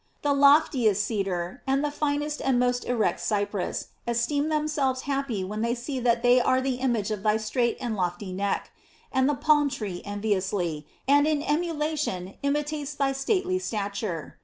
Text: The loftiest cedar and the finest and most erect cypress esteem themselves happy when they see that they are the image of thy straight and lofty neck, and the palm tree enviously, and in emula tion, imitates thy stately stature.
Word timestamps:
The 0.23 0.33
loftiest 0.33 1.03
cedar 1.03 1.61
and 1.67 1.83
the 1.85 1.91
finest 1.91 2.41
and 2.41 2.57
most 2.57 2.85
erect 2.85 3.19
cypress 3.19 3.89
esteem 4.07 4.49
themselves 4.49 5.01
happy 5.01 5.43
when 5.43 5.61
they 5.61 5.75
see 5.75 5.99
that 5.99 6.23
they 6.23 6.39
are 6.41 6.59
the 6.59 6.77
image 6.77 7.11
of 7.11 7.21
thy 7.21 7.37
straight 7.37 7.77
and 7.79 7.95
lofty 7.95 8.33
neck, 8.33 8.71
and 9.11 9.29
the 9.29 9.35
palm 9.35 9.69
tree 9.69 10.01
enviously, 10.03 10.87
and 11.07 11.27
in 11.27 11.43
emula 11.43 11.95
tion, 11.99 12.33
imitates 12.41 12.95
thy 12.95 13.11
stately 13.11 13.59
stature. 13.59 14.39